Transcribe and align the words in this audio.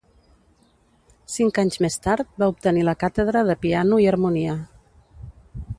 Cinc 1.33 1.59
anys 1.63 1.77
més 1.85 1.99
tard, 2.07 2.31
va 2.43 2.49
obtenir 2.53 2.85
la 2.89 2.97
càtedra 3.05 3.47
de 3.53 3.59
piano 3.67 4.01
i 4.07 4.11
harmonia. 4.15 4.57